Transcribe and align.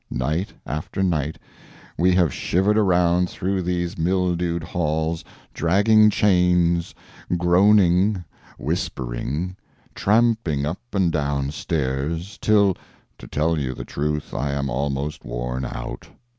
Night 0.09 0.51
after 0.65 1.03
night 1.03 1.37
we 1.95 2.15
have 2.15 2.33
shivered 2.33 2.75
around 2.75 3.29
through 3.29 3.61
these 3.61 3.99
mildewed 3.99 4.63
halls, 4.63 5.23
dragging 5.53 6.09
chains, 6.09 6.95
groaning, 7.37 8.23
whispering, 8.57 9.55
tramping 9.93 10.65
up 10.65 10.81
and 10.93 11.11
down 11.11 11.51
stairs, 11.51 12.39
till, 12.41 12.75
to 13.19 13.27
tell 13.27 13.59
you 13.59 13.75
the 13.75 13.85
truth, 13.85 14.33
I 14.33 14.53
am 14.53 14.71
almost 14.71 15.23
worn 15.23 15.65
out. 15.65 16.07